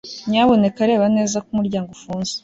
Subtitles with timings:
[0.29, 2.33] Nyamuneka reba neza ko umuryango ufunze